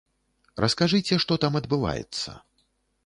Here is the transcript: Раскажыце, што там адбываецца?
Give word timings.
Раскажыце, 0.63 1.19
што 1.25 1.37
там 1.43 1.61
адбываецца? 1.63 2.29